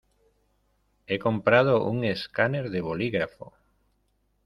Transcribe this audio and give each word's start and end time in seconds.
He 1.05 1.19
comprado 1.19 1.83
un 1.91 2.03
escáner 2.05 2.71
de 2.71 2.81
bolígrafo. 2.81 3.53